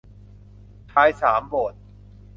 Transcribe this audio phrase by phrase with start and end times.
[0.91, 1.81] ชายสามโบสถ์